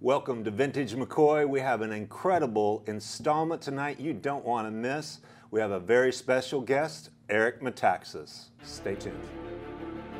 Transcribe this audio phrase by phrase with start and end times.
[0.00, 1.44] Welcome to Vintage McCoy.
[1.48, 5.18] We have an incredible installment tonight you don't want to miss.
[5.50, 8.50] We have a very special guest, Eric Metaxas.
[8.62, 9.18] Stay tuned.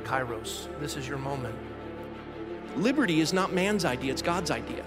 [0.02, 1.54] Kairos, this is your moment.
[2.76, 4.84] Liberty is not man's idea, it's God's idea.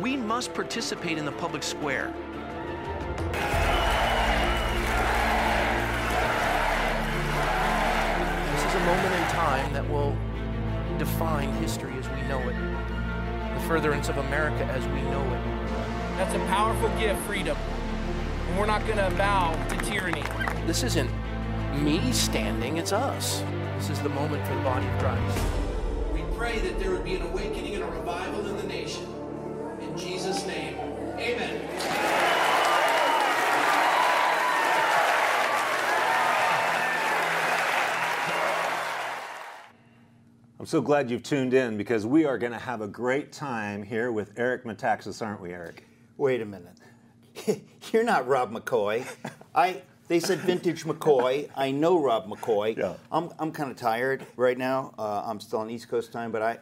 [0.00, 2.10] We must participate in the public square.
[8.50, 10.16] This is a moment in time that will
[10.96, 12.79] define history as we know it,
[13.70, 15.44] furtherance of America as we know it.
[16.18, 17.56] That's a powerful gift, freedom.
[18.48, 20.24] And we're not going to bow to tyranny.
[20.66, 21.08] This isn't
[21.74, 23.44] me standing, it's us.
[23.76, 25.38] This is the moment for the body of Christ.
[26.12, 29.06] We pray that there would be an awakening and a revival in the nation.
[29.80, 30.76] In Jesus' name,
[31.16, 31.59] amen.
[40.60, 43.82] I'm so glad you've tuned in because we are going to have a great time
[43.82, 45.86] here with Eric Metaxas, aren't we, Eric?
[46.18, 46.76] Wait a minute.
[47.90, 49.06] You're not Rob McCoy.
[49.54, 51.48] I they said vintage McCoy.
[51.56, 52.76] I know Rob McCoy.
[52.76, 52.92] Yeah.
[53.10, 54.92] I'm I'm kind of tired right now.
[54.98, 56.58] Uh, I'm still on East Coast time, but I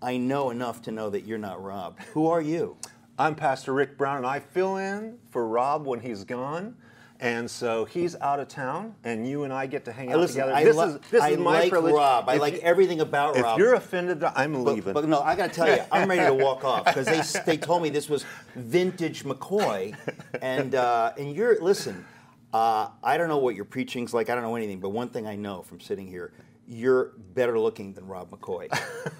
[0.00, 1.98] I know enough to know that you're not Rob.
[2.14, 2.76] Who are you?
[3.18, 6.76] I'm Pastor Rick Brown, and I fill in for Rob when he's gone.
[7.22, 10.36] And so he's out of town, and you and I get to hang out Listen,
[10.36, 10.54] together.
[10.54, 11.94] I, this li- is this I is my like privilege.
[11.94, 12.26] Rob.
[12.30, 13.58] I If like you- everything about Rob.
[13.58, 14.94] If you're offended, I'm but, leaving.
[14.94, 17.56] but no, I got to tell you, I'm ready to walk off because they they
[17.58, 19.94] told me this was vintage McCoy,
[20.40, 22.06] and uh, and you're listen.
[22.54, 24.30] Uh, I don't know what your preaching's like.
[24.30, 26.32] I don't know anything, but one thing I know from sitting here,
[26.66, 28.66] you're better looking than Rob McCoy.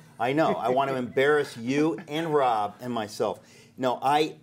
[0.19, 0.55] I know.
[0.55, 3.41] I want to embarrass you and Rob and myself.
[3.77, 4.37] No, I.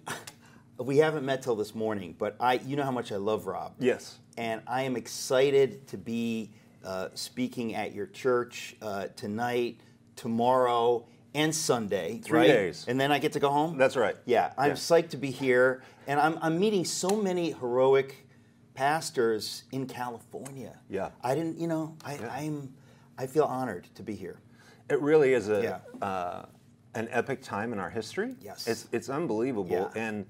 [0.79, 3.73] We haven't met till this morning, but I, you know how much I love Rob
[3.79, 4.19] yes.
[4.37, 6.51] and I am excited to be
[6.85, 9.79] uh, speaking at your church uh, tonight,
[10.15, 12.21] tomorrow, and Sunday.
[12.23, 12.47] Three right?
[12.47, 12.85] days.
[12.87, 13.77] and then I get to go home.
[13.77, 14.15] That's right.
[14.25, 14.75] Yeah, I'm Yeah.
[14.75, 18.27] psyched to be here, and I'm, I'm meeting so many heroic
[18.75, 20.79] pastors in California.
[20.89, 21.09] Yeah.
[21.23, 22.29] I didn't, you know, I, Yeah.
[22.31, 22.73] I'm,
[23.17, 24.39] I feel honored to be here.
[24.89, 26.07] It really is a Yeah.
[26.07, 26.45] uh,
[26.93, 28.35] an epic time in our history.
[28.41, 28.67] Yes.
[28.67, 29.91] it's it's unbelievable.
[29.95, 30.25] And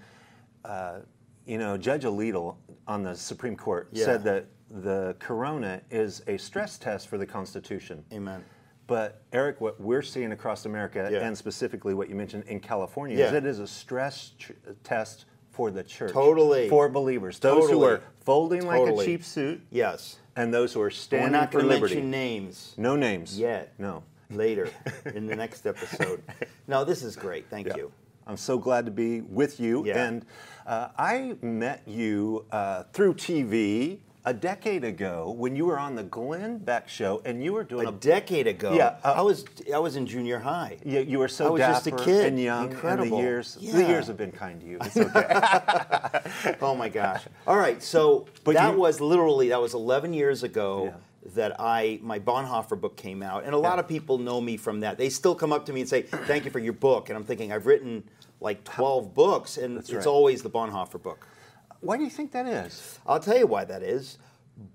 [0.67, 0.99] uh,
[1.45, 2.55] you know, Judge Alito
[2.87, 4.05] on the Supreme Court Yeah.
[4.05, 8.03] said that the corona is a stress test for the Constitution.
[8.11, 8.43] Amen.
[8.85, 11.19] But Eric, what we're seeing across America, Yeah.
[11.25, 13.37] and specifically what you mentioned in California, is Yeah.
[13.37, 16.11] it is a stress tr- test for the church.
[16.11, 16.69] Totally.
[16.69, 20.19] For believers, those who are folding like a cheap suit, Yes.
[20.35, 21.95] and those who are standing We're not for liberty.
[21.95, 22.73] mention names.
[22.77, 23.73] no names Yet.
[23.79, 24.03] No.
[24.29, 24.69] Later
[25.15, 26.21] in the next episode.
[26.67, 27.49] No, this is great.
[27.49, 27.77] Thank Yeah.
[27.77, 27.91] you.
[28.27, 29.85] I'm so glad to be with you.
[29.85, 30.03] Yeah.
[30.05, 30.25] And
[30.65, 36.03] uh, I met you uh, through TV a decade ago when you were on the
[36.03, 37.93] Glenn Beck show, and you were doing a a.
[37.93, 38.73] decade ago.
[38.73, 40.77] Yeah, uh, I was I was in junior high.
[40.83, 42.25] you, you were so I was just a kid.
[42.25, 43.17] and young, and Incredible.
[43.17, 43.87] the years the Yeah.
[43.87, 44.77] years have been kind to you.
[44.81, 46.57] It's okay.
[46.61, 47.23] Oh my gosh!
[47.47, 50.91] All right, so But that you- was literally that was 11 years ago Yeah.
[51.35, 54.79] That I my Bonhoeffer book came out, and a lot of people know me from
[54.81, 54.97] that.
[54.97, 57.25] They still come up to me and say, "Thank you for your book," and I'm
[57.25, 58.03] thinking I've written
[58.39, 60.05] like 12 books, and it's right.
[60.05, 61.27] always the Bonhoeffer book.
[61.81, 62.99] Why do you think that is?
[63.05, 64.17] I'll tell you why that is.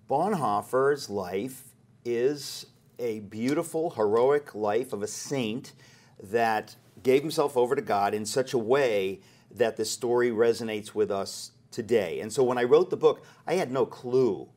[0.08, 1.64] Bonhoeffer's life
[2.04, 2.66] is
[2.98, 5.72] a beautiful, heroic life of a saint
[6.22, 9.20] that gave himself over to God in such a way
[9.50, 12.20] that the story resonates with us today.
[12.20, 14.48] And so when I wrote the book, I had no clue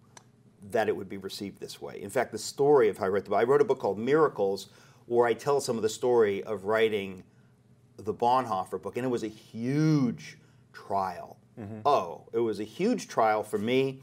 [0.71, 2.01] that it would be received this way.
[2.01, 3.99] In fact, the story of how I wrote the book, I wrote a book called
[3.99, 4.69] Miracles,
[5.05, 7.23] where I tell some of the story of writing
[7.97, 10.37] the Bonhoeffer book, and it was a huge
[10.73, 11.37] trial.
[11.85, 14.01] Oh, it was a huge trial for me,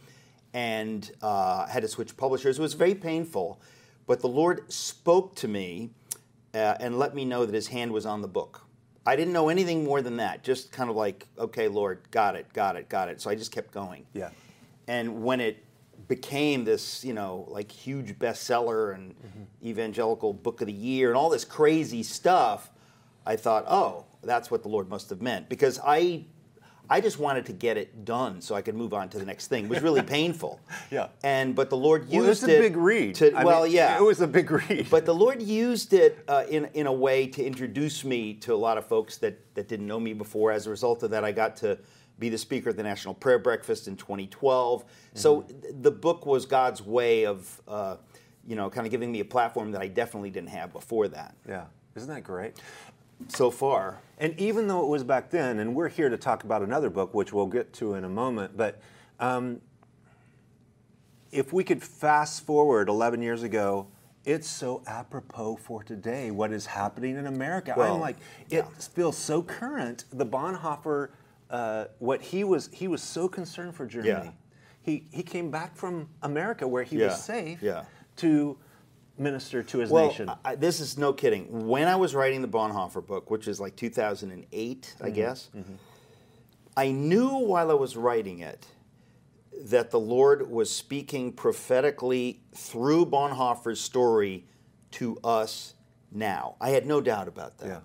[0.54, 2.58] and uh, had to switch publishers.
[2.58, 3.60] It was very painful,
[4.06, 5.90] but the Lord spoke to me
[6.54, 8.62] uh, and let me know that His hand was on the book.
[9.04, 10.44] I didn't know anything more than that.
[10.44, 13.20] Just kind of like, okay, Lord, got it, got it, got it.
[13.20, 14.06] So I just kept going.
[14.14, 14.30] Yeah.
[14.86, 15.64] And when it
[16.12, 19.14] became this, you know, like huge bestseller and
[19.64, 22.70] evangelical book of the year and all this crazy stuff,
[23.24, 26.26] I thought, oh, that's what the Lord must have meant because I
[26.90, 29.46] I just wanted to get it done so I could move on to the next
[29.46, 29.64] thing.
[29.64, 30.60] It was really painful.
[30.90, 31.08] Yeah.
[31.24, 33.14] And but the Lord used Well, it's a it big read.
[33.14, 33.96] To, well, mean, yeah.
[33.96, 34.88] It was a big read.
[34.90, 38.60] But the Lord used it uh, in, in a way to introduce me to a
[38.66, 40.52] lot of folks that, that didn't know me before.
[40.52, 41.78] As a result of that, I got to
[42.18, 44.84] be the speaker at the National Prayer Breakfast in 2012.
[45.14, 47.96] So th- the book was God's way of, uh,
[48.46, 51.34] you know, kind of giving me a platform that I definitely didn't have before that.
[51.48, 51.64] yeah.
[51.94, 52.54] Isn't that great?
[53.28, 56.62] So far, And even though it was back then, and we're here to talk about
[56.62, 58.80] another book, which we'll get to in a moment, but
[59.20, 59.60] um,
[61.30, 63.86] if we could fast forward 11 years ago
[64.24, 67.74] it's so apropos for today, what is happening in America.
[67.76, 68.16] Well, I'm like,
[68.50, 68.82] it yeah.
[68.94, 70.04] feels so current.
[70.12, 71.08] The Bonhoeffer,
[71.52, 74.08] uh, what he was, he was so concerned for Germany.
[74.26, 74.30] Yeah.
[74.80, 77.84] He, he came back from America where he Yeah, was safe yeah.
[78.16, 78.58] to
[79.18, 80.30] minister to his Well, nation.
[80.44, 81.68] I, this is no kidding.
[81.68, 85.50] When I was writing the Bonhoeffer book, which is like 2008, I guess,
[86.76, 88.66] I knew while I was writing it
[89.66, 94.46] that the Lord was speaking prophetically through Bonhoeffer's story
[94.92, 95.74] to us
[96.10, 96.56] now.
[96.60, 97.82] I had no doubt about that.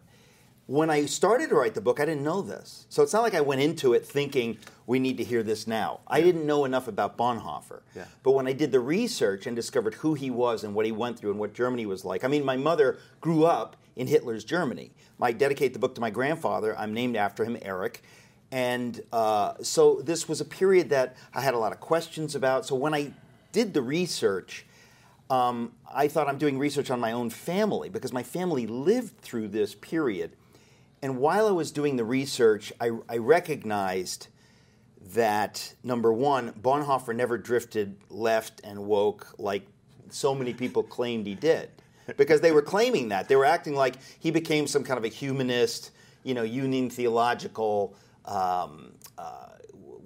[0.67, 2.87] When I started to write the book, I didn't know this.
[2.89, 6.01] So it's not like I went into it thinking we need to hear this now.
[6.05, 7.81] I didn't know enough about Bonhoeffer.
[7.95, 8.03] Yeah.
[8.21, 11.17] But when I did the research and discovered who he was and what he went
[11.17, 14.91] through and what Germany was like, I mean, my mother grew up in Hitler's Germany.
[15.21, 16.77] I dedicate the book to my grandfather.
[16.77, 18.03] I'm named after him, Eric.
[18.51, 22.65] And uh, so this was a period that I had a lot of questions about.
[22.65, 23.13] So when I
[23.53, 24.65] did the research,
[25.29, 29.47] um, I thought I'm doing research on my own family because my family lived through
[29.47, 30.33] this period.
[31.01, 34.27] And while I was doing the research, I, I recognized
[35.13, 39.67] that number one, Bonhoeffer never drifted left and woke like
[40.09, 41.69] so many people claimed he did.
[42.15, 43.27] Because they were claiming that.
[43.27, 45.91] They were acting like he became some kind of a humanist,
[46.23, 49.47] you know, union theological, um, uh,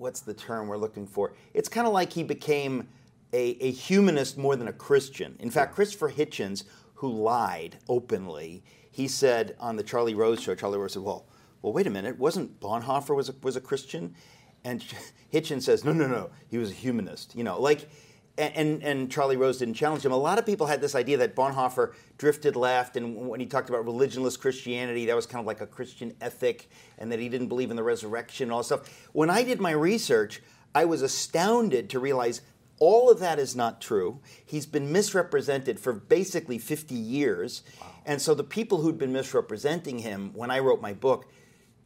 [0.01, 1.33] what's the term we're looking for?
[1.53, 2.87] It's kind of like he became
[3.33, 5.35] a, a humanist more than a Christian.
[5.39, 6.63] In fact, Christopher Hitchens,
[6.95, 11.25] who lied openly, he said on the Charlie Rose show, Charlie Rose said, well,
[11.61, 14.15] well, wait a minute, wasn't Bonhoeffer was a, was a Christian?
[14.63, 14.83] And
[15.33, 17.35] Hitchens says, no, no, no, he was a humanist.
[17.35, 17.89] You know, like,
[18.37, 20.11] and, and Charlie Rose didn't challenge him.
[20.11, 23.69] A lot of people had this idea that Bonhoeffer drifted left, and when he talked
[23.69, 27.47] about religionless Christianity, that was kind of like a Christian ethic, and that he didn't
[27.47, 29.09] believe in the resurrection and all that stuff.
[29.13, 30.41] When I did my research,
[30.73, 32.41] I was astounded to realize
[32.81, 34.19] all of that is not true.
[34.43, 37.61] He's been misrepresented for basically 50 years.
[38.07, 41.31] And so the people who'd been misrepresenting him when I wrote my book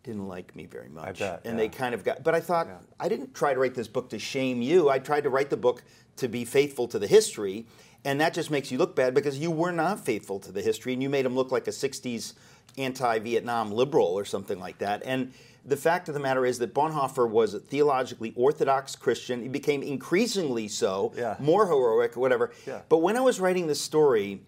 [0.03, 1.19] didn't like me very much.
[1.19, 1.65] bet, and yeah.
[1.65, 4.19] they kind of got, but I thought, I didn't try to write this book to
[4.19, 4.89] shame you.
[4.89, 5.83] I tried to write the book
[6.15, 7.65] to be faithful to the history.
[8.05, 10.93] And that just makes you look bad because you were not faithful to the history
[10.93, 12.35] and you made him look like a 60s
[12.77, 15.01] anti Vietnam liberal or something like that.
[15.03, 15.33] And
[15.65, 19.41] the fact of the matter is that Bonhoeffer was a theologically orthodox Christian.
[19.41, 21.35] He became increasingly so, Yeah.
[21.39, 22.51] more heroic, whatever.
[22.67, 22.81] Yeah.
[22.87, 24.41] But when I was writing this story,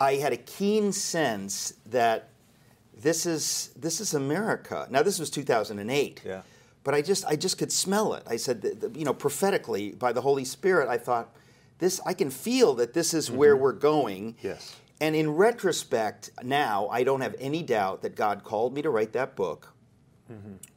[0.00, 2.30] I had a keen sense that
[2.96, 4.86] this is this is America.
[4.90, 6.22] Now this was 2008.
[6.24, 6.42] Yeah.
[6.82, 8.24] But I just I just could smell it.
[8.26, 11.34] I said, that, you know, prophetically by the Holy Spirit, I thought
[11.78, 13.38] this I can feel that this is mm-hmm.
[13.38, 14.36] where we're going.
[14.42, 14.76] Yes.
[15.00, 19.12] And in retrospect, now I don't have any doubt that God called me to write
[19.12, 19.73] that book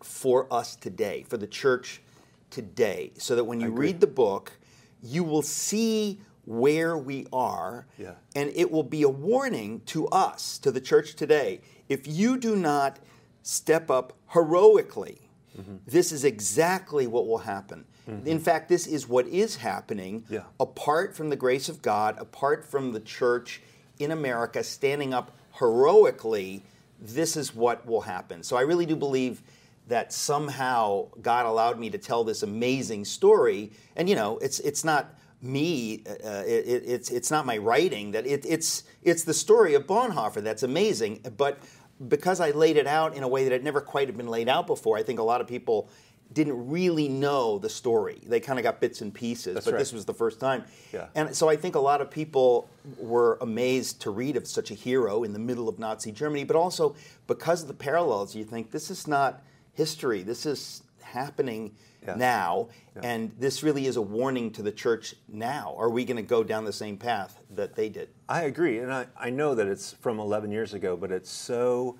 [0.01, 2.01] for us today, for the church
[2.49, 4.53] today, so that when you read the book,
[5.01, 8.13] you will see where we are, Yeah.
[8.35, 11.59] and it will be a warning to us, to the church today.
[11.89, 12.99] If you do not
[13.43, 15.75] step up heroically, mm-hmm.
[15.85, 17.85] this is exactly what will happen.
[18.09, 18.27] Mm-hmm.
[18.27, 20.43] In fact, this is what is happening Yeah.
[20.59, 23.61] apart from the grace of God, apart from the church
[23.99, 26.63] in America standing up heroically,
[26.99, 28.43] this is what will happen.
[28.43, 29.41] So I really do believe
[29.87, 33.71] that somehow God allowed me to tell this amazing story.
[33.95, 38.11] And you know, it's it's not me, uh, it, it- it's it's not my writing.
[38.11, 41.21] That it, it's it's the story of Bonhoeffer that's amazing.
[41.37, 41.59] But
[42.07, 44.49] because I laid it out in a way that it never quite had been laid
[44.49, 45.89] out before, I think a lot of people
[46.33, 48.19] didn't really know the story.
[48.25, 49.79] They kind of got bits and pieces, That's but right.
[49.79, 50.65] this was the first time.
[50.93, 51.07] Yeah.
[51.15, 54.73] And so I think a lot of people were amazed to read of such a
[54.73, 56.95] hero in the middle of Nazi Germany, but also
[57.27, 59.41] because of the parallels, you think this is not
[59.73, 60.21] history.
[60.23, 61.71] This is happening
[62.05, 62.15] Yeah.
[62.15, 62.67] now,
[63.01, 65.75] and this really is a warning to the church now.
[65.77, 68.09] Are we going to go down the same path that they did?
[68.27, 71.97] I agree, and I, I know that it's from 11 years ago, but it's so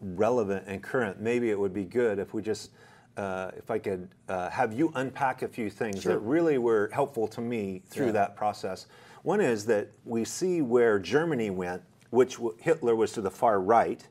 [0.00, 1.20] relevant and current.
[1.20, 2.70] Maybe it would be good if we just,
[3.16, 6.12] uh, if I could uh, have you unpack a few things Sure.
[6.12, 8.12] that really were helpful to me through Yeah.
[8.12, 8.86] that process.
[9.22, 13.60] One is that we see where Germany went, which w- Hitler was to the far
[13.60, 14.06] right,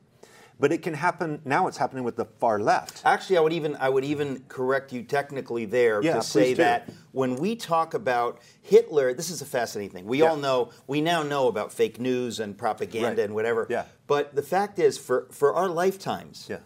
[0.58, 1.66] but it can happen now.
[1.68, 3.02] It's happening with the far left.
[3.04, 6.56] Actually, I would even I would even correct you technically there Yeah, to say do.
[6.62, 10.06] that when we talk about Hitler, this is a fascinating thing.
[10.06, 10.30] We Yeah.
[10.30, 13.18] all know we now know about fake news and propaganda Right.
[13.20, 13.66] and whatever.
[13.70, 13.84] Yeah.
[14.06, 16.58] But the fact is, for for our lifetimes, Yeah,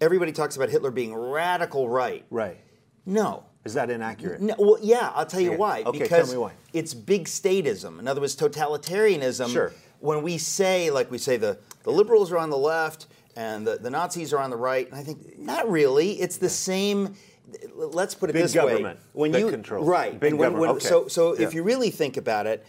[0.00, 2.24] everybody talks about Hitler being radical right.
[2.30, 2.58] right.
[3.06, 3.44] No.
[3.64, 4.40] Is that inaccurate?
[4.40, 5.56] No, well, yeah, I'll tell you Okay.
[5.58, 5.82] why.
[5.84, 6.52] Okay, tell because me why.
[6.72, 7.98] it's big statism.
[7.98, 9.52] In other words, totalitarianism.
[9.52, 9.72] Sure.
[9.98, 13.76] When we say, like we say, the, the liberals are on the left and the,
[13.76, 16.12] the Nazis are on the right, and I think not really.
[16.20, 17.14] It's the same.
[17.74, 19.84] Let's put it Big this government way: when that you control.
[19.84, 20.88] right, Big when- government, when- okay.
[20.88, 21.46] So, so Yeah.
[21.46, 22.64] if you really think about it,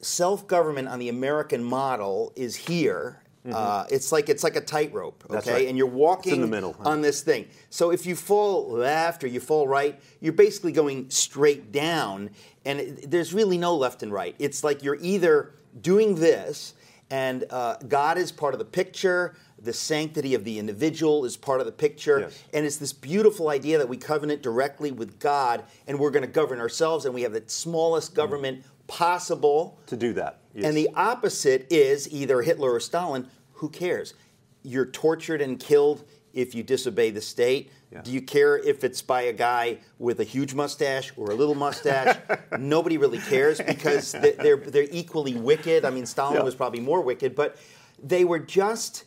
[0.00, 3.22] self-government on the American model is here.
[3.50, 5.38] Uh, it's like it's like a tightrope, okay?
[5.38, 5.50] Mm-hmm.
[5.50, 5.68] Right.
[5.68, 6.90] And you're walking It's in the middle, huh?
[6.90, 7.46] on this thing.
[7.70, 12.30] So if you fall left or you fall right, you're basically going straight down,
[12.66, 14.34] and it, there's really no left and right.
[14.38, 16.74] It's like you're either doing this,
[17.10, 19.34] and uh, God is part of the picture.
[19.60, 22.44] The sanctity of the individual is part of the picture, Yes.
[22.54, 26.30] and it's this beautiful idea that we covenant directly with God, and we're going to
[26.30, 29.78] govern ourselves, and we have the smallest government possible.
[29.86, 30.37] to do that.
[30.54, 30.64] Yes.
[30.66, 33.28] And the opposite is either Hitler or Stalin.
[33.54, 34.14] Who cares?
[34.62, 37.70] You're tortured and killed if you disobey the state.
[37.92, 38.02] Yeah.
[38.02, 41.54] Do you care if it's by a guy with a huge mustache or a little
[41.54, 42.16] mustache?
[42.58, 45.84] Nobody really cares because they- they're they're equally wicked.
[45.84, 46.42] I mean, Stalin Yeah.
[46.42, 47.56] was probably more wicked, but
[48.02, 49.04] they were just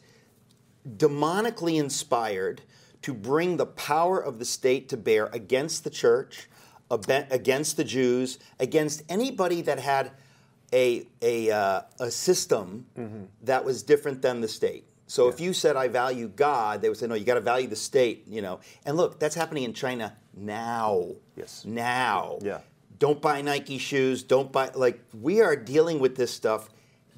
[0.97, 2.61] demonically inspired
[3.03, 6.47] to bring the power of the state to bear against the church,
[6.89, 10.11] against the Jews, against anybody that had
[10.73, 12.85] a, a, uh, a system
[13.43, 14.85] that was different than the state.
[15.07, 17.67] So if you said I value God, they would say no, you got to value
[17.67, 18.61] the state, you know.
[18.85, 21.09] And look, that's happening in China now.
[21.35, 21.65] Yes.
[21.65, 22.39] Now.
[22.41, 22.59] Yeah.
[22.97, 24.23] Don't buy Nike shoes.
[24.23, 26.69] Don't buy like we are dealing with this stuff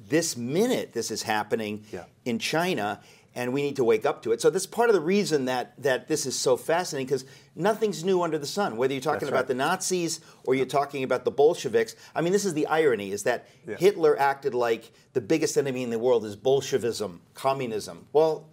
[0.08, 0.92] this minute.
[0.92, 2.04] This is happening Yeah.
[2.24, 3.00] in China,
[3.36, 4.40] and we need to wake up to it.
[4.40, 7.24] So that's part of the reason that that this is so fascinating because
[7.56, 8.76] nothing's new under the sun.
[8.76, 9.48] Whether you're talking That's about right.
[9.48, 11.96] the Nazis or you're talking about the Bolsheviks.
[12.14, 13.76] I mean, this is the irony: is that Yeah.
[13.76, 18.06] Hitler acted like the biggest enemy in the world is Bolshevism, communism.
[18.12, 18.46] Well,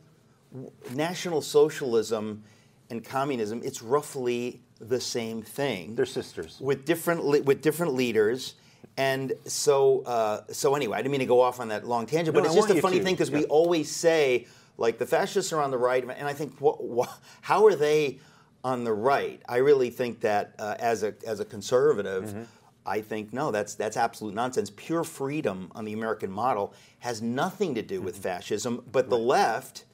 [0.51, 2.43] w- National Socialism
[2.89, 6.57] and communism, it's roughly the same thing They're sisters.
[6.59, 8.55] with different le- with different leaders.
[8.97, 12.33] And so, uh, so anyway, I didn't mean to go off on that long tangent,
[12.35, 13.03] but No, it's I just a funny to.
[13.05, 14.47] thing because we always say
[14.81, 17.07] like the fascists are on the right, and I think wha wha
[17.41, 18.19] how are they
[18.63, 19.41] on the right?
[19.47, 22.25] I really think that uh, as a as a conservative.
[22.25, 22.43] Mm-hmm.
[22.83, 24.71] I think no, that's that's absolute nonsense.
[24.75, 28.23] Pure freedom on the American model has nothing to do with Mm-hmm.
[28.23, 29.85] fascism, but the left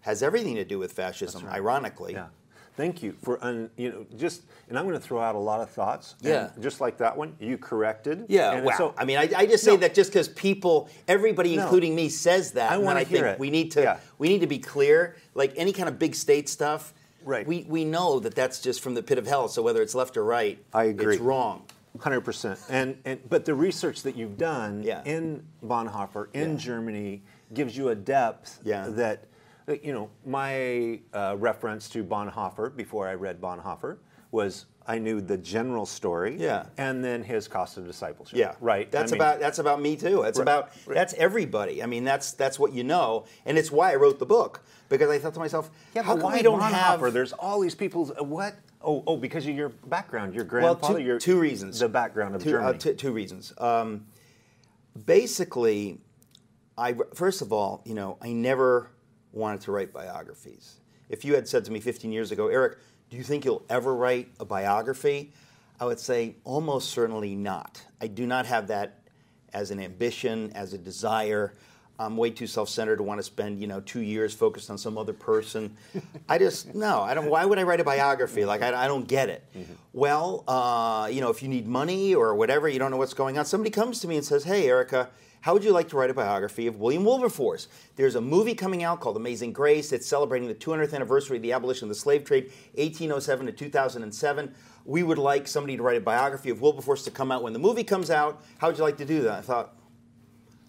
[0.00, 1.46] has everything to do with fascism.
[1.46, 2.26] Ironically, Yeah.
[2.76, 5.60] Thank you for un, you know just and I'm going to throw out a lot
[5.60, 6.16] of thoughts.
[6.20, 6.50] Yeah.
[6.60, 8.24] just like that one, you corrected.
[8.28, 8.72] Yeah, wow.
[8.76, 9.76] so- I mean, I, I just say No.
[9.78, 11.62] that just because people, everybody, No.
[11.62, 12.72] including me, says that.
[12.72, 13.38] I I think hear it.
[13.38, 13.96] we need to Yeah.
[14.18, 15.16] we need to be clear.
[15.34, 16.92] Like any kind of big state stuff,
[17.24, 17.46] Right.
[17.46, 19.48] We we know that that's just from the pit of hell.
[19.48, 21.14] So whether it's left or right, I agree.
[21.14, 21.62] It's wrong.
[22.00, 25.00] Hundred percent, and and but the research that you've done Yeah.
[25.04, 26.56] in Bonhoeffer in Yeah.
[26.58, 27.22] Germany
[27.54, 29.24] gives you a depth that,
[29.82, 33.98] you know my uh, reference to Bonhoeffer before I read Bonhoeffer
[34.30, 36.66] was I knew the general story, Yeah.
[36.76, 38.90] and then his cost of discipleship, Yeah, right.
[38.90, 40.20] That's I mean, about that's about me too.
[40.22, 40.42] That's Right.
[40.42, 41.82] about that's everybody.
[41.82, 45.08] I mean, that's that's what you know, and it's why I wrote the book because
[45.08, 47.00] I thought to myself, yeah, how come we don't Bonhoeffer?
[47.00, 48.12] have There's all these people.
[48.20, 48.54] uh, What?
[48.82, 51.78] Oh, oh, because of your background, your well, grandfather, two, your two reasons.
[51.80, 52.74] the background of two, Germany.
[52.76, 53.54] Uh, two, two reasons.
[53.56, 54.04] Um,
[55.06, 56.00] basically,
[56.76, 58.90] I first of all, you know, I never
[59.34, 60.76] wanted to write biographies.
[61.08, 62.78] If you had said to me 15 years ago, Eric,
[63.10, 65.32] do you think you'll ever write a biography?
[65.80, 67.82] I would say almost certainly not.
[68.00, 69.00] I do not have that
[69.52, 71.54] as an ambition, as a desire.
[71.98, 74.98] I'm way too self-centered to want to spend, you know, two years focused on some
[74.98, 75.76] other person.
[76.28, 77.02] I just no.
[77.02, 77.28] I don't.
[77.30, 78.44] Why would I write a biography?
[78.44, 79.44] Like I, I don't get it.
[79.92, 83.38] Well, uh, you know, if you need money or whatever, you don't know what's going
[83.38, 83.44] on.
[83.44, 85.10] Somebody comes to me and says, "Hey, Erica,
[85.44, 87.68] how would you like to write a biography of William Wilberforce?
[87.96, 89.92] There's a movie coming out called Amazing Grace.
[89.92, 92.44] It's celebrating the 200th anniversary of the abolition of the slave trade,
[92.76, 94.54] 1807 to 2007.
[94.86, 97.58] We would like somebody to write a biography of Wilberforce to come out when the
[97.58, 98.42] movie comes out.
[98.56, 99.34] How would you like to do that?
[99.34, 99.76] I thought,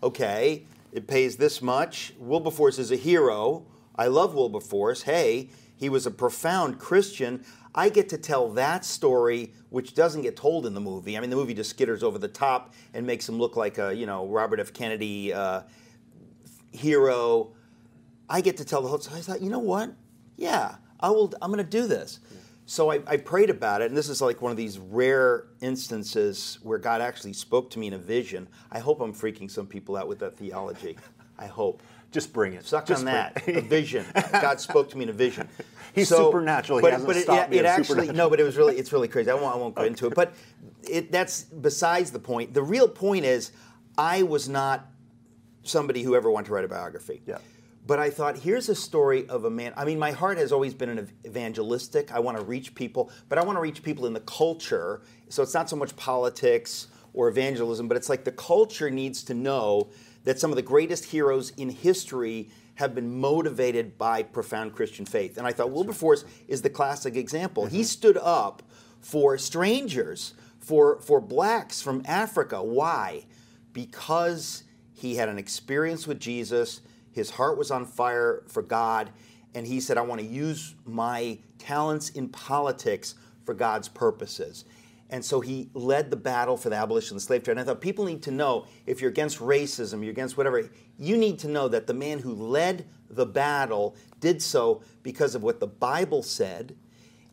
[0.03, 2.11] okay, it pays this much.
[2.19, 3.65] Wilberforce is a hero.
[3.95, 5.03] I love Wilberforce.
[5.03, 7.45] Hey, he was a profound Christian.
[7.75, 11.17] I get to tell that story, which doesn't get told in the movie.
[11.17, 13.93] I mean, the movie just skitters over the top and makes him look like a,
[13.93, 14.73] you know, Robert F.
[14.73, 15.61] Kennedy uh,
[16.71, 17.51] hero.
[18.29, 18.99] I get to tell the whole.
[18.99, 19.93] So I thought, you know what?
[20.37, 21.33] Yeah, I will.
[21.41, 22.21] I'm going to do this.
[22.65, 26.57] So I, I prayed about it, and this is like one of these rare instances
[26.63, 28.47] where God actually spoke to me in a vision.
[28.71, 30.97] I hope I'm freaking some people out with that theology.
[31.37, 31.81] I hope.
[32.11, 32.65] Just bring it.
[32.65, 33.43] Suck Just on that.
[33.47, 34.05] A vision.
[34.31, 35.49] God spoke to me in a vision.
[35.93, 36.79] He's supernatural.
[36.79, 39.07] He But, hasn't but it, stopped it, actually no, but it was really it's really
[39.07, 39.31] crazy.
[39.31, 40.15] I won't I won't go into it.
[40.15, 40.33] But
[40.83, 42.53] it, that's besides the point.
[42.53, 43.51] The real point is
[43.97, 44.87] I was not
[45.63, 47.21] somebody who ever wanted to write a biography.
[47.25, 47.39] Yeah.
[47.87, 49.73] But I thought, here's a story of a man.
[49.77, 52.11] I mean, my heart has always been an evangelistic.
[52.11, 55.01] I want to reach people, but I want to reach people in the culture.
[55.29, 59.33] So it's not so much politics or evangelism, but it's like the culture needs to
[59.35, 59.89] know
[60.25, 65.37] that some of the greatest heroes in history have been motivated by profound Christian faith.
[65.37, 67.67] And I thought Wilberforce is the classic example.
[67.67, 67.83] He mm-hmm.
[67.85, 68.61] stood up
[68.99, 72.61] for strangers, for, for blacks from Africa.
[72.61, 73.25] Why?
[73.75, 74.63] because
[74.93, 76.79] he had an experience with Jesus,
[77.11, 79.11] his heart was on fire for God,
[79.53, 84.63] and he said, I want to use my talents in politics for God's purposes.
[85.09, 87.53] And so he led the battle for the abolition of the slave trade.
[87.53, 91.15] And I thought people need to know if you're against racism, you're against whatever, you
[91.15, 95.59] need to know that the man who led the battle did so because of what
[95.59, 96.75] the Bible said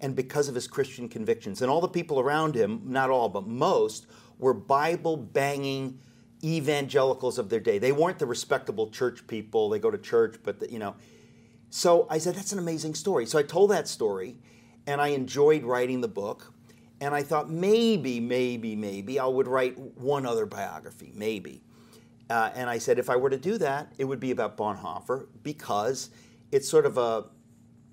[0.00, 1.62] and because of his Christian convictions.
[1.62, 4.06] And all the people around him, not all, but most,
[4.38, 5.98] were Bible banging
[6.44, 7.78] evangelicals of their day.
[7.78, 9.70] They weren't the respectable church people.
[9.70, 10.96] They go to church, but the, you know.
[11.70, 13.24] So I said, that's an amazing story.
[13.24, 14.36] So I told that story,
[14.86, 16.52] and I enjoyed writing the book.
[17.02, 21.60] And I thought maybe, maybe, maybe I would write one other biography, maybe.
[22.30, 25.26] Uh, and I said, if I were to do that, it would be about Bonhoeffer
[25.42, 26.10] because
[26.52, 27.24] it's sort of a,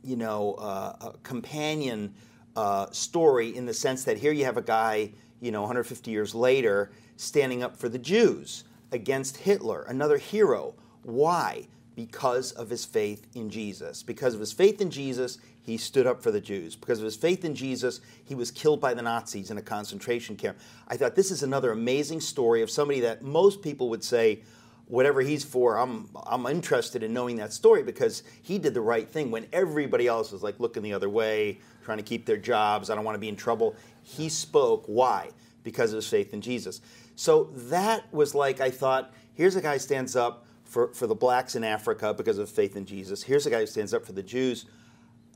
[0.04, 2.14] you know, uh, a companion
[2.56, 5.10] uh, story in the sense that here you have a guy,
[5.42, 10.76] you know, 150 years later standing up for the Jews against Hitler, another hero.
[11.02, 11.68] Why?
[12.00, 14.04] Because of his faith in Jesus.
[14.04, 16.78] Because of his faith in Jesus, he stood up for the Jews.
[16.78, 20.38] Because of his faith in Jesus, he was killed by the Nazis in a concentration
[20.38, 20.58] camp.
[20.88, 24.44] I thought this is another amazing story of somebody that most people would say,
[24.86, 29.10] whatever he's for, I'm, I'm interested in knowing that story because he did the right
[29.10, 32.90] thing when everybody else was like looking the other way, trying to keep their jobs.
[32.90, 33.76] I don't want to be in trouble.
[34.04, 34.86] He spoke.
[34.86, 35.32] Why?
[35.66, 36.80] Because of his faith in Jesus.
[37.18, 41.56] So that was like, I thought, here's a guy stands up for, for the blacks
[41.56, 43.24] in Africa because of faith in Jesus.
[43.24, 44.66] Here's a guy who stands up for the Jews.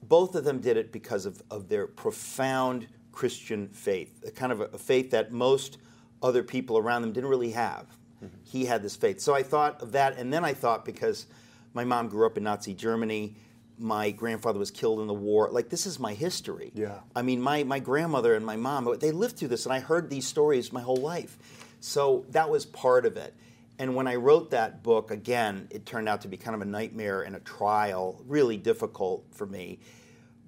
[0.03, 4.61] Both of them did it because of, of their profound Christian faith, a kind of
[4.61, 5.79] a, a faith that most
[6.21, 7.85] other people around them didn't really have.
[8.23, 8.27] Mm-hmm.
[8.43, 9.21] He had this faith.
[9.21, 11.25] So I thought of that, and then I thought because
[11.73, 13.35] my mom grew up in Nazi Germany,
[13.79, 15.49] my grandfather was killed in the war.
[15.51, 16.71] Like this is my history.
[16.75, 16.99] Yeah.
[17.15, 20.09] I mean, my my grandmother and my mom, they lived through this, and I heard
[20.09, 21.37] these stories my whole life.
[21.79, 23.33] So that was part of it.
[23.79, 26.65] And when I wrote that book, again, it turned out to be kind of a
[26.65, 29.79] nightmare and a trial, really difficult for me.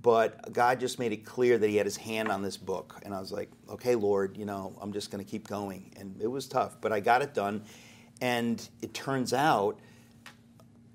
[0.01, 3.01] But God just made it clear that He had His hand on this book.
[3.03, 5.91] And I was like, okay, Lord, you know, I'm just going to keep going.
[5.97, 7.63] And it was tough, but I got it done.
[8.21, 9.79] And it turns out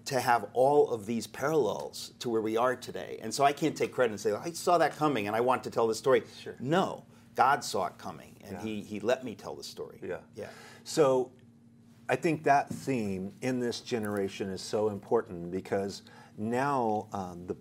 [0.06, 3.18] to have all of these parallels to where we are today.
[3.22, 5.64] And so I can't take credit and say, I saw that coming and I want
[5.64, 6.22] to tell the story.
[6.42, 6.54] Sure.
[6.58, 8.62] No, God saw it coming and Yeah.
[8.62, 9.98] he, he let me tell the story.
[10.02, 10.18] Yeah.
[10.36, 10.48] Yeah.
[10.84, 11.30] So
[12.10, 16.02] I think that theme in this generation is so important because
[16.36, 17.56] now um, the,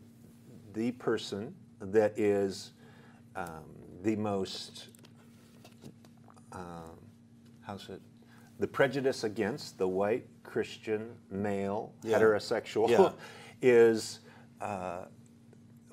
[0.73, 2.71] the person that is
[3.35, 3.63] um,
[4.01, 4.87] the most,
[6.51, 6.97] um,
[7.61, 8.01] how's it,
[8.57, 12.17] the prejudice against the white Christian male Yeah.
[12.17, 13.11] heterosexual Yeah.
[13.61, 14.21] is
[14.61, 15.05] uh,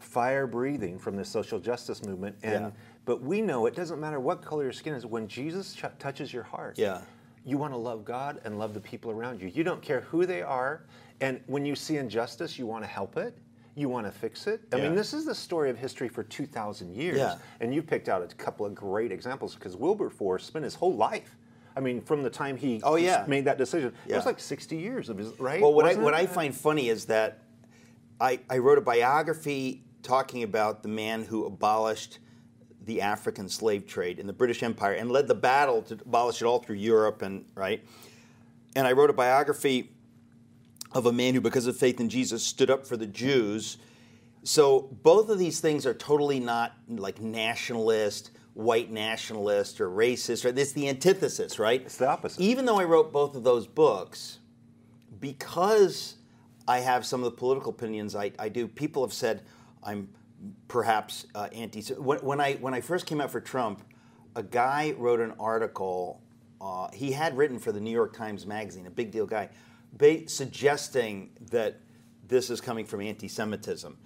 [0.01, 2.37] fire breathing from the social justice movement.
[2.43, 2.71] And Yeah.
[3.05, 5.05] but we know it doesn't matter what color your skin is.
[5.05, 7.03] When Jesus ch- touches your heart, Yeah.
[7.47, 9.49] You want to love God and love the people around you.
[9.49, 10.85] You don't care who they are,
[11.21, 13.39] and when you see injustice, you want to help it.
[13.77, 14.63] You want to fix it.
[14.73, 14.83] I Yeah.
[14.85, 17.19] mean, this is the story of history for 2,000 years.
[17.19, 17.37] Yeah.
[17.61, 21.37] And you picked out a couple of great examples because Wilberforce spent his whole life.
[21.77, 23.25] I mean, from the time he Oh, yeah.
[23.29, 25.61] made that decision, it was like 60 years of his, right?
[25.61, 26.17] Well, what I, what it?
[26.17, 27.43] I find funny is that
[28.21, 32.19] I, I wrote a biography talking about the man who abolished
[32.87, 36.47] the African slave trade in the British Empire and led the battle to abolish it
[36.47, 37.85] all through Europe and right.
[38.75, 39.91] And I wrote a biography
[40.93, 43.79] of a man who, because of faith in Jesus, stood up for the Jews.
[44.45, 50.45] So both of these things are totally not like nationalist, white nationalist, or racist.
[50.45, 50.57] Right?
[50.57, 51.83] It's the antithesis, right?
[51.83, 52.41] It's the opposite.
[52.41, 54.39] Even though I wrote both of those books,
[55.19, 56.15] because
[56.69, 59.43] I have some of the political opinions I, I do, people have said
[59.83, 60.09] I'm
[60.69, 61.83] perhaps uh, anti.
[61.95, 63.83] When, when I when I first came out for Trump,
[64.35, 66.23] a guy wrote an article.
[66.61, 69.51] Uh, he had written for the New York Times Magazine, a big deal guy,
[69.93, 71.81] ba- suggesting that
[72.27, 73.97] this is coming from anti-Semitism,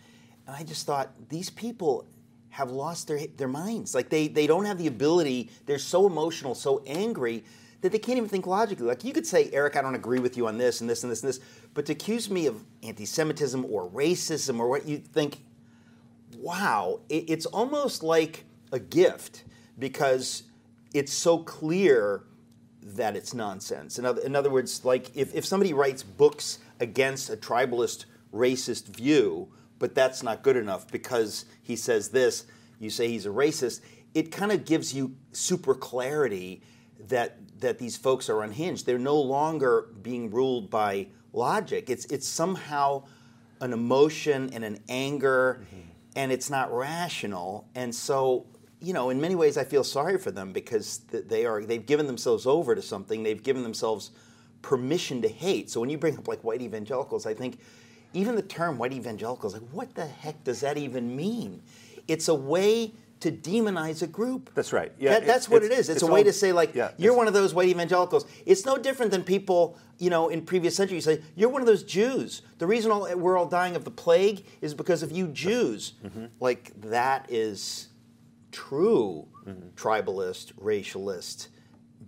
[0.47, 2.09] and I just thought these people
[2.51, 3.95] have lost their their minds.
[3.95, 5.51] Like they they don't have the ability.
[5.67, 7.45] They're so emotional, so angry
[7.81, 8.87] that they can't even think logically.
[8.87, 11.11] Like you could say, Eric, I don't agree with you on this and this and
[11.11, 11.41] this and this,
[11.75, 15.43] but to accuse me of anti-Semitism or racism or what you think,
[16.37, 19.45] wow, it, it's almost like a gift
[19.79, 20.45] because
[20.95, 22.25] it's so clear
[22.83, 23.99] that it's nonsense.
[23.99, 28.87] In other, in other words, like if, if somebody writes books against a tribalist, racist
[28.87, 32.47] view, but that's not good enough because he says this,
[32.79, 33.81] you say he's a racist,
[34.15, 36.63] it kind of gives you super clarity
[37.09, 38.87] that that these folks are unhinged.
[38.87, 41.91] They're no longer being ruled by logic.
[41.91, 43.05] It's it's somehow
[43.61, 45.90] an emotion and an anger, mm-hmm.
[46.17, 47.69] And it's not rational.
[47.75, 48.47] And so
[48.81, 52.07] you know, in many ways, I feel sorry for them because they are they've given
[52.07, 53.23] themselves over to something.
[53.23, 54.11] They've given themselves
[54.63, 55.71] permission to hate.
[55.71, 57.61] So when you bring up like white evangelicals, I think
[58.13, 61.63] even the term white evangelicals, like what the heck does that even mean?
[62.09, 64.51] It's a way to demonize a group.
[64.55, 64.93] That's right.
[64.99, 65.89] Yeah, that, that's what it is.
[65.89, 68.27] It's, it's a way to say like yeah, you're one of those white evangelicals.
[68.47, 71.83] It's no different than people you know in previous centuries say you're one of those
[71.83, 72.43] Jews.
[72.59, 75.95] The reason all, we're all dying of the plague is because of you Jews.
[76.05, 76.27] Mm-hmm.
[76.41, 77.89] Like that is
[78.53, 79.69] true mm-hmm.
[79.77, 81.49] tribalist, racialist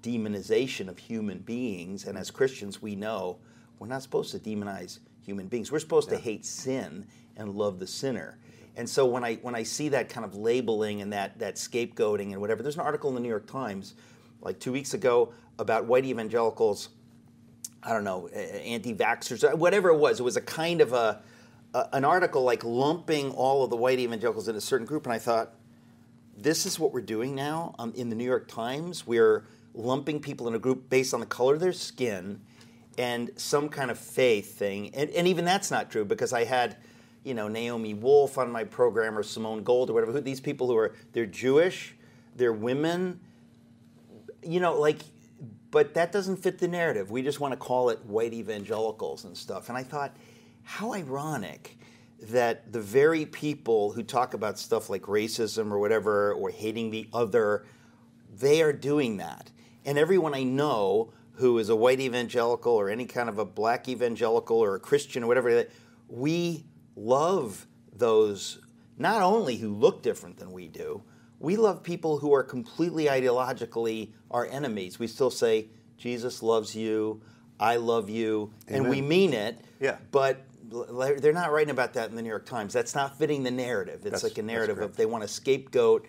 [0.00, 2.06] demonization of human beings.
[2.06, 3.38] And as Christians, we know
[3.78, 5.70] we're not supposed to demonize human beings.
[5.70, 6.16] We're supposed yeah.
[6.16, 8.38] to hate sin and love the sinner.
[8.76, 12.32] And so when I when I see that kind of labeling and that that scapegoating
[12.32, 13.94] and whatever, there's an article in the New York Times
[14.40, 16.88] like two weeks ago about white evangelicals.
[17.84, 20.20] I don't know, anti-vaxxers, whatever it was.
[20.20, 21.20] It was a kind of a,
[21.74, 25.12] a an article like lumping all of the white evangelicals in a certain group, and
[25.12, 25.54] I thought,
[26.36, 29.04] this is what we're doing now um, in the New York Times.
[29.04, 32.40] We're lumping people in a group based on the color of their skin
[32.98, 34.94] and some kind of faith thing.
[34.94, 36.76] And, and even that's not true because I had,
[37.24, 40.12] you know, Naomi Wolf on my program or Simone Gold or whatever.
[40.12, 41.94] Who, these people who are, they're Jewish,
[42.36, 43.20] they're women,
[44.42, 44.98] you know, like,
[45.70, 47.10] but that doesn't fit the narrative.
[47.10, 49.68] We just want to call it white evangelicals and stuff.
[49.68, 50.16] And I thought,
[50.64, 51.78] how ironic
[52.30, 57.08] that the very people who talk about stuff like racism or whatever, or hating the
[57.12, 57.64] other,
[58.38, 59.50] they are doing that.
[59.84, 63.88] And everyone I know who is a white evangelical or any kind of a black
[63.88, 65.66] evangelical or a Christian or whatever,
[66.08, 66.64] we
[66.96, 68.58] love those
[68.98, 71.02] not only who look different than we do,
[71.38, 74.98] we love people who are completely ideologically our enemies.
[74.98, 77.20] We still say, Jesus loves you,
[77.58, 78.82] I love you, Amen.
[78.82, 79.60] and we mean it.
[79.80, 79.96] Yeah.
[80.10, 82.72] But they're not writing about that in the New York Times.
[82.72, 84.00] That's not fitting the narrative.
[84.02, 86.06] It's that's, like a narrative of they want to scapegoat,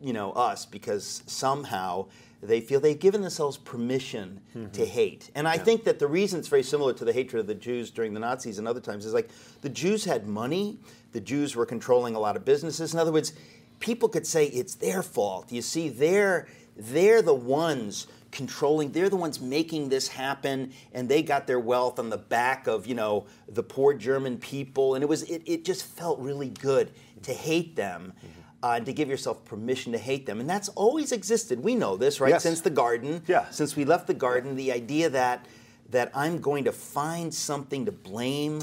[0.00, 2.06] you know, us because somehow
[2.42, 4.70] they feel they've given themselves permission mm-hmm.
[4.70, 5.30] to hate.
[5.34, 5.64] And I yeah.
[5.64, 8.20] think that the reason it's very similar to the hatred of the Jews during the
[8.20, 10.78] Nazis and other times is like the Jews had money,
[11.12, 12.94] the Jews were controlling a lot of businesses.
[12.94, 13.32] In other words,
[13.80, 15.50] people could say it's their fault.
[15.50, 16.46] You see, they're
[16.76, 21.98] they're the ones controlling they're the ones making this happen and they got their wealth
[21.98, 25.64] on the back of you know the poor german people and it was it, it
[25.64, 26.90] just felt really good
[27.22, 30.40] to hate them mm-hmm uh, and to give yourself permission to hate them.
[30.40, 31.62] And that's always existed.
[31.62, 32.30] We know this, right?
[32.30, 32.42] Yes.
[32.42, 33.22] Since the garden.
[33.26, 33.48] Yeah.
[33.50, 35.46] Since we left the garden, the idea that
[35.90, 38.60] that I'm going to find something to blame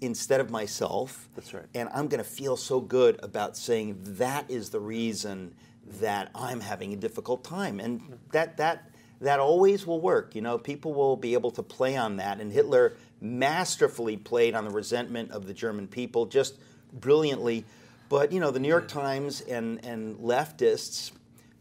[0.00, 1.28] instead of myself.
[1.34, 1.66] That's right.
[1.74, 5.54] And I'm going to feel so good about saying that is the reason
[6.00, 7.80] that I'm having a difficult time.
[7.80, 10.34] And that that that always will work.
[10.34, 12.40] You know, people will be able to play on that.
[12.40, 16.56] And Hitler masterfully played on the resentment of the German people, just
[16.92, 17.64] brilliantly.
[18.08, 21.12] But you know, the New York Times and and leftists,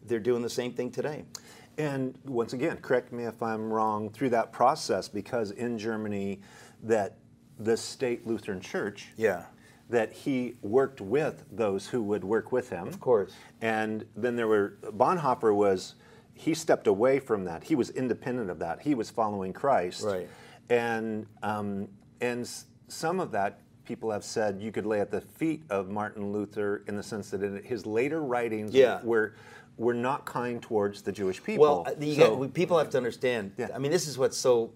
[0.06, 1.26] they're doing the same thing today.
[1.78, 4.10] And once again, correct me if I'm wrong.
[4.10, 6.42] Through that process, because in Germany,
[6.84, 7.18] that
[7.58, 9.46] the state Lutheran Church, yeah,
[9.90, 12.88] that he worked with those who would work with him.
[12.88, 13.34] Of course.
[13.62, 15.96] And then there were Bonhoeffer was
[16.36, 17.64] he stepped away from that.
[17.64, 18.82] He was independent of that.
[18.82, 20.04] He was following Christ.
[20.04, 20.30] Right.
[20.70, 21.88] And um,
[22.22, 22.48] and
[22.88, 26.84] some of that people have said you could lay at the feet of Martin Luther
[26.88, 29.00] in the sense that in his later writings yeah.
[29.04, 29.36] were
[29.78, 31.62] were not kind towards the Jewish people.
[31.62, 33.54] Well, uh, so, got, people have to understand.
[33.58, 33.70] Yeah.
[33.74, 34.72] I mean, this is what's so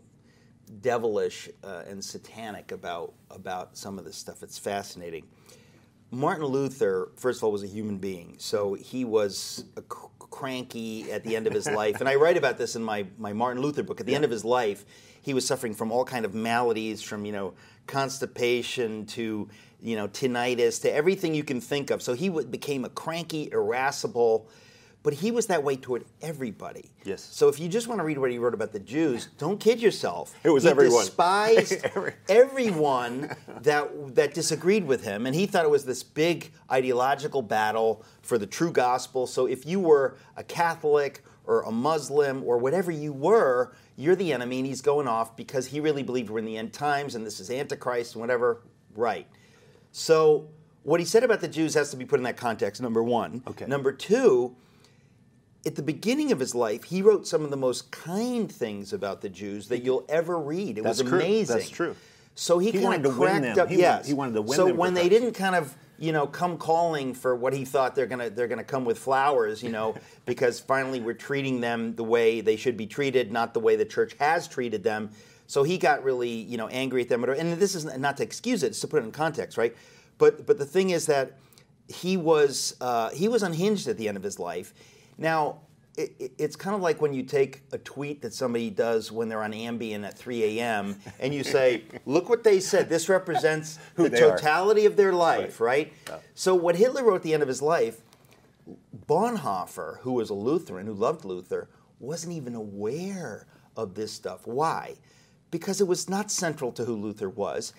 [0.82, 4.44] devilish uh, and satanic about about some of this stuff.
[4.44, 5.26] It's fascinating.
[6.10, 11.12] Martin Luther, first of all, was a human being, so he was a cr- cranky
[11.12, 13.62] at the end of his life, and I write about this in my my Martin
[13.62, 14.00] Luther book.
[14.00, 14.18] At the yeah.
[14.18, 14.86] end of his life,
[15.22, 17.54] he was suffering from all kind of maladies, from you know
[17.88, 19.50] constipation to
[19.82, 22.02] you know tinnitus to everything you can think of.
[22.02, 24.50] So he became a cranky, irascible.
[25.04, 26.92] But he was that way toward everybody.
[27.06, 27.22] Yes.
[27.22, 29.80] So if you just want to read what he wrote about the Jews, don't kid
[29.80, 30.36] yourself.
[30.44, 31.06] It was he everyone.
[31.06, 31.86] despised
[32.30, 38.04] everyone that that disagreed with him, and he thought it was this big ideological battle
[38.22, 39.28] for the true gospel.
[39.28, 44.32] So if you were a Catholic or a Muslim or whatever you were, you're the
[44.34, 47.26] enemy, and he's going off because he really believed we're in the end times and
[47.26, 48.62] this is Antichrist and whatever.
[48.96, 49.28] Right.
[49.92, 50.50] So,
[50.84, 53.42] what he said about the Jews has to be put in that context, number one.
[53.48, 53.66] Okay.
[53.66, 54.56] Number two,
[55.66, 59.22] at the beginning of his life, he wrote some of the most kind things about
[59.22, 60.78] the Jews that you'll ever read.
[60.78, 61.46] It That's was amazing.
[61.46, 61.56] True.
[61.56, 61.96] That's true.
[62.36, 63.70] So he, he kind of cracked up.
[63.70, 66.28] He yes, wanted, he wanted to win So when they didn't kind of you know,
[66.28, 69.96] come calling for what he thought they're gonna they're gonna come with flowers, you know,
[70.26, 73.86] because finally we're treating them the way they should be treated, not the way the
[73.86, 75.10] church has treated them.
[75.48, 77.24] So he got really, you know, angry at them.
[77.24, 79.76] And this is not to excuse it, it's to put it in context, right?
[80.18, 81.38] But but the thing is that
[81.88, 84.74] he was uh, he was unhinged at the end of his life.
[85.18, 85.62] Now
[85.98, 89.28] it, it, it's kind of like when you take a tweet that somebody does when
[89.28, 90.98] they're on Ambien at 3 a.m.
[91.20, 92.88] and you say, "Look what they said.
[92.88, 95.92] This represents the they are." totality of their life, right?"
[96.36, 98.02] So what Hitler wrote at the end of his life,
[99.08, 104.46] Bonhoeffer, who was a Lutheran who loved Luther, wasn't even aware of this stuff.
[104.46, 104.96] Why?
[105.50, 107.74] Because it was not central to who Luther was.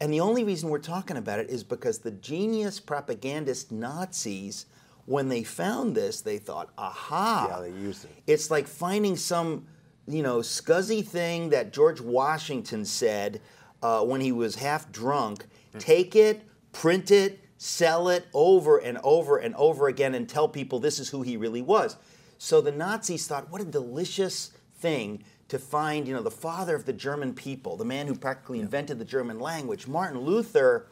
[0.00, 4.66] And the only reason we're talking about it is because the genius propagandist Nazis,
[5.06, 7.48] when they found this, they thought, aha.
[7.50, 8.10] Yeah, they used it.
[8.26, 9.66] It's like finding some,
[10.06, 13.40] you know, scuzzy thing that George Washington said
[13.82, 15.46] uh, when he was half drunk.
[15.78, 20.78] Take it, print it, sell it over and over and over again, and tell people
[20.78, 21.96] this is who he really was.
[22.38, 26.86] So the Nazis thought, what a delicious thing to find, you know, the father of
[26.86, 30.86] the German people, the man who practically invented the German language, Martin Luther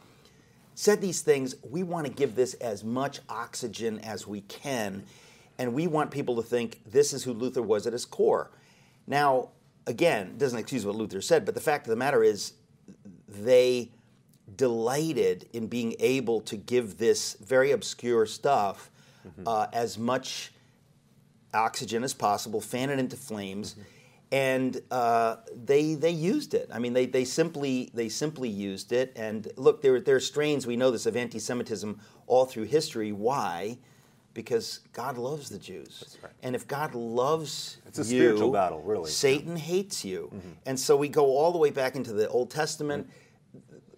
[0.75, 1.55] said these things.
[1.63, 5.03] We want to give this as much oxygen as we can,
[5.57, 8.51] and we want people to think this is who Luther was at his core.
[9.07, 9.49] Now,
[9.87, 12.53] again, it doesn't excuse what Luther said, but the fact of the matter is,
[13.27, 13.91] they
[14.55, 18.89] delighted in being able to give this very obscure stuff
[19.45, 20.51] uh, as much
[21.53, 23.75] oxygen as possible, fan it into flames,
[24.31, 26.69] and uh, they they used it.
[26.73, 29.11] I mean, they, they simply they simply used it.
[29.15, 33.11] And look, there there are strains we know this of anti-Semitism all through history.
[33.11, 33.77] Why?
[34.33, 36.31] Because God loves the Jews, right.
[36.41, 39.09] and if God loves It's a you, spiritual battle, really.
[39.09, 40.31] Satan hates you,
[40.65, 43.09] and so we go all the way back into the Old Testament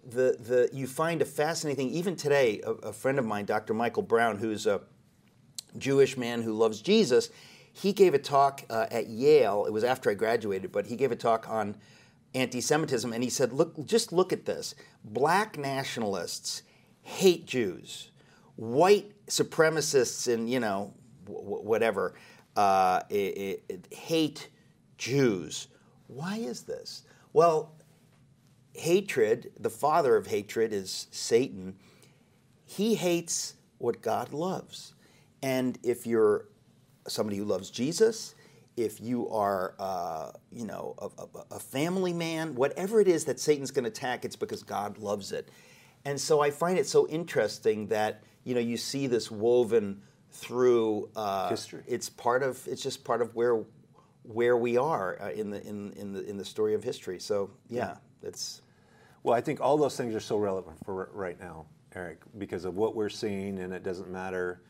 [0.06, 3.72] the, the you find a fascinating thing even today a, a friend of mine dr
[3.72, 4.80] michael brown who's a
[5.78, 7.30] jewish man who loves jesus
[7.76, 9.66] he gave a talk uh, at yale.
[9.66, 11.76] It was after i graduated but he gave a talk on
[12.34, 14.74] anti-semitism and he said look just look at this.
[15.04, 16.62] Black nationalists
[17.02, 18.10] hate jews.
[18.56, 20.94] White supremacists and you know
[21.26, 22.14] wh- whatever
[22.56, 24.48] uh, i- i- hate
[24.96, 25.66] jews.
[26.06, 27.02] Why is this?
[27.32, 27.72] Well
[28.76, 31.76] hatred, the father of hatred is Satan.
[32.66, 34.94] He hates what God loves.
[35.42, 36.46] And if you're
[37.08, 38.34] somebody who loves Jesus,
[38.76, 43.38] if you are, uh, you know, a, a, a family man, whatever it is that
[43.38, 45.48] Satan's going to attack, it's because God loves it.
[46.04, 51.08] And so I find it so interesting that you know you see this woven through
[51.16, 51.82] uh, History.
[51.86, 52.66] It's part of.
[52.66, 53.64] It's just part of where
[54.24, 57.18] where we are uh, in the in, in the in the story of history.
[57.18, 58.60] So yeah, it's
[59.22, 62.64] Well, I think all those things are so relevant for r- right now, Eric, because
[62.64, 64.60] of what we're seeing, and it doesn't matter.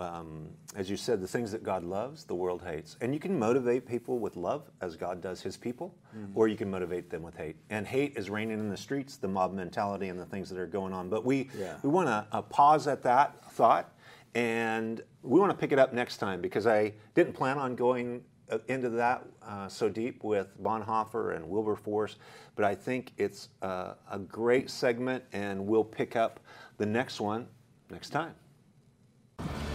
[0.00, 2.96] Um, as you said, the things that God loves, the world hates.
[3.00, 5.94] And you can motivate people with love as God does his people,
[6.34, 7.56] or you can motivate them with hate.
[7.70, 10.66] And hate is reigning in the streets, the mob mentality, and the things that are
[10.66, 11.08] going on.
[11.10, 11.76] But we, Yeah.
[11.82, 13.92] we want to uh, pause at that thought,
[14.34, 18.22] and we want to pick it up next time because I didn't plan on going
[18.50, 22.16] uh, into that uh, so deep with Bonhoeffer and Wilberforce,
[22.56, 26.40] but I think it's uh, a great segment, and we'll pick up
[26.78, 27.46] the next one
[27.90, 28.34] next time.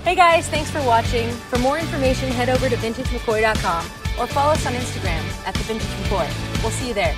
[0.06, 1.28] Hey guys, thanks for watching.
[1.50, 3.86] For more information, head over to vintagemccoy.com
[4.20, 6.62] or follow us on Instagram at the Vintage McCoy.
[6.62, 7.16] We'll see you there.